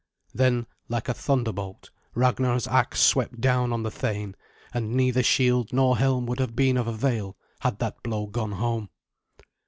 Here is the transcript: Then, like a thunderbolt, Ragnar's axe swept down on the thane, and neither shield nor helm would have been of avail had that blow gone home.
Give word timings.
Then, 0.33 0.65
like 0.89 1.07
a 1.09 1.13
thunderbolt, 1.13 1.91
Ragnar's 2.15 2.65
axe 2.65 2.99
swept 3.01 3.39
down 3.39 3.71
on 3.71 3.83
the 3.83 3.91
thane, 3.91 4.35
and 4.73 4.95
neither 4.95 5.21
shield 5.21 5.71
nor 5.73 5.95
helm 5.99 6.25
would 6.25 6.39
have 6.39 6.55
been 6.55 6.75
of 6.77 6.87
avail 6.87 7.37
had 7.59 7.77
that 7.77 8.01
blow 8.01 8.25
gone 8.25 8.53
home. 8.53 8.89